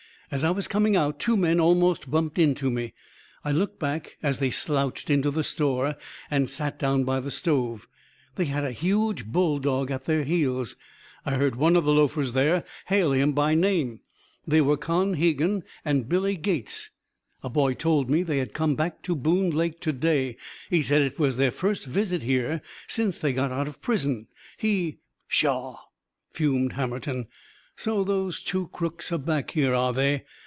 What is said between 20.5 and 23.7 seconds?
He said it was their first visit here since they got out